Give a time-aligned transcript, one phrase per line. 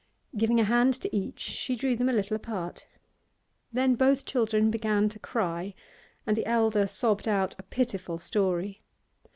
[0.35, 2.87] Giving a hand to each, she drew them a little apart.
[3.71, 5.75] Then both children began to cry,
[6.25, 8.81] and the elder sobbed out a pitiful story.